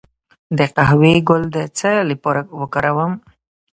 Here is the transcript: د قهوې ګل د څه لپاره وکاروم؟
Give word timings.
د 0.57 0.59
قهوې 0.75 1.13
ګل 1.27 1.43
د 1.55 1.57
څه 1.77 1.91
لپاره 2.09 2.41
وکاروم؟ 2.59 3.13